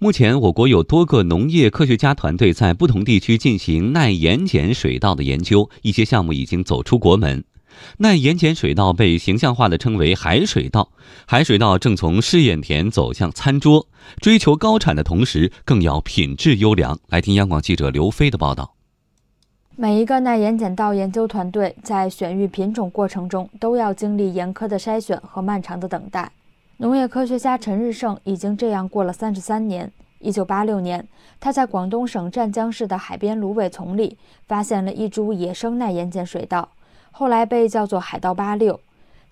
[0.00, 7.42] 目前，我国有多个农业科学家团队在不同地区进行耐盐碱水稻的研究，一些项目已经走出国门。
[7.96, 10.92] 耐盐碱水稻被形象化的称为海水稻，
[11.26, 13.88] 海水稻正从试验田走向餐桌，
[14.20, 16.96] 追求高产的同时，更要品质优良。
[17.08, 18.76] 来听央广记者刘飞的报道。
[19.74, 26.30] 每一个耐盐碱稻研究团队在选育品种过程中，都要经历严苛的筛选和漫长的等待。
[26.80, 29.90] 农业科学家陈日胜已经这样过了三十三年。
[30.20, 31.08] 一九八六年，
[31.40, 34.16] 他在广东省湛江市的海边芦苇丛里
[34.46, 36.68] 发现了一株野生耐盐碱水稻，
[37.10, 38.78] 后来被叫做海稻八六。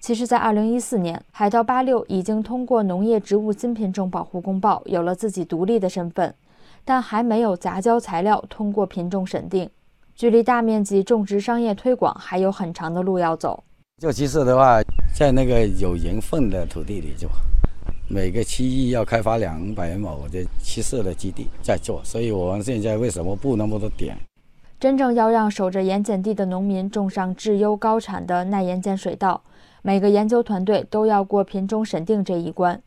[0.01, 6.35] 其实，在二零一四年，海稻八六已经通过农业植物新品种保护公报有了自己独立的身份，
[6.85, 9.71] 但还没有杂交材料通过品种审定，
[10.17, 13.63] 距离大面积种植商业推广还有很长的路要走。
[14.03, 14.83] 就其次的话，
[15.17, 17.27] 在那个有盐分的土地里做，
[18.07, 24.15] 每个区域要开发两百亩的七色的基地在做，所以我们现在为什么布那么多点？
[24.79, 29.43] 真正要让守着盐碱地的农民种上质优高产的耐盐碱水稻，
[29.81, 32.83] 每个研究团队都要过品种审定这一关。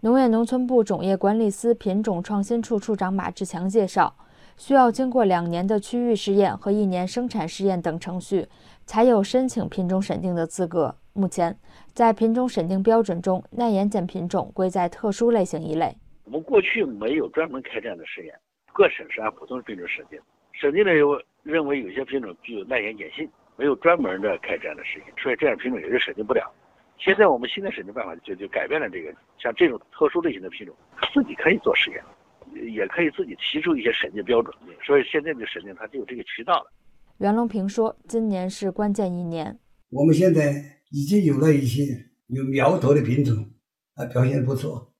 [0.00, 4.14] 农业农村部种业管理司品种创新处处长马志强介绍。
[4.56, 8.48] 需要经过两年的区域试验和一年生产试验等程序，
[8.86, 10.94] 才有申请品种审定的资格。
[11.14, 11.56] 目前，
[11.94, 15.96] 在品种审定标准中，耐盐碱品种归在特殊类型一类。
[16.24, 18.34] 我们过去没有专门开这样的试验，
[18.72, 20.18] 各省是按普通品种审定。
[20.52, 26.52] 审定的时候认为有些品种具有耐盐碱性，没有专门的开这样的试验，所以这样品种也就审定不了。
[26.98, 30.74] 现在我们新的审定办法就就改变了这个，像这种特殊类型的品种，
[31.12, 32.02] 自己可以做实验。
[32.72, 36.72] 也可以自己提出一些审定标准，所以现在的审定它就有这个渠道了。
[37.18, 39.58] 袁隆平说：“今年是关键一年，
[39.90, 40.52] 我们现在
[40.94, 41.82] 已经有了一些
[42.28, 43.44] 有苗头的品种，
[43.96, 44.92] 啊，表现不错。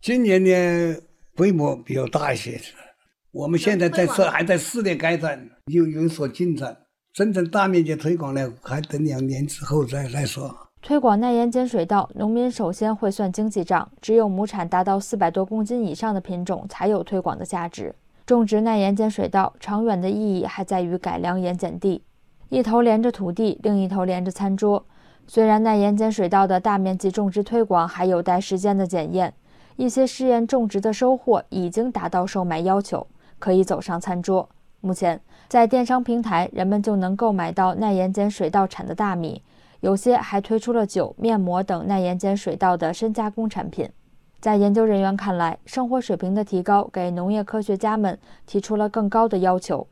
[0.00, 0.96] 今年呢，
[1.36, 2.58] 规模比较大一些。
[3.32, 6.74] 我们现在在试，还在试验阶段，又有所进展。
[7.12, 17.94] 真正大面积推广呢，还等两年之后再再说。”推广耐盐碱水稻，农民首先会算经济账，只有亩产达到四百多公斤以上的品种才有推广的价值。
[18.24, 22.02] 种植耐盐碱水稻，长远的意义还在于改良盐碱地，
[22.48, 24.86] 一头连着土地，另一头连着餐桌。
[25.26, 29.32] 虽然耐盐碱水稻的大面积种植推广还有待时间的检验，
[29.76, 33.06] 一些试验种植的收获已经达到售卖要求，
[33.38, 34.48] 可以走上餐桌。
[34.80, 39.42] 目前，在电商平台，人们就能购买到耐盐碱水稻产的大米。
[39.80, 43.88] 有些还推出了酒、面膜等耐盐碱水稻的深加工产品。
[44.40, 49.86] 在研究人员看来，生活水平的提高给农业科学家们提出了更高的要求。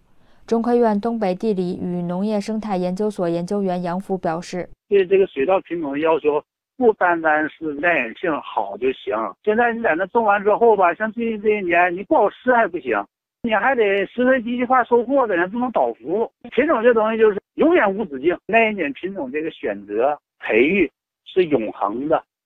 [0.46, 6.44] 中科院东北地理与农业生态研究所研究员杨福表示：“对这个水稻品种的要求，
[6.76, 9.16] 不单单是耐盐性好就行。
[9.42, 13.02] 现在你在那种完之后吧，像最近这些年，你不好吃还不行，
[13.42, 16.30] 你还得实时机械化收获的，人不能倒伏。
[16.50, 20.90] 品种这东西就是。”永远无止境，耐盐碱品种这个选择培育
[21.26, 22.24] 是永恒的。